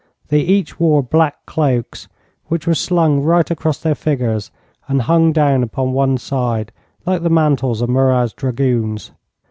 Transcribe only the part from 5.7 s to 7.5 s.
one side, like the